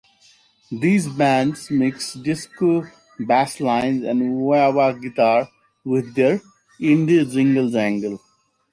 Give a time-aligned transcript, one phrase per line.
[0.71, 2.85] These bands mixed disco
[3.19, 5.47] basslines and wah-wah guitar
[5.85, 6.41] with their
[6.79, 8.19] indie jingle-jangle.